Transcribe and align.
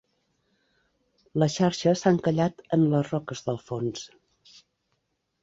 La 1.43 1.47
xarxa 1.55 1.93
s'ha 1.99 2.13
encallat 2.15 2.65
en 2.79 2.87
les 2.95 3.13
roques 3.13 3.45
del 3.51 3.61
fons. 3.69 4.09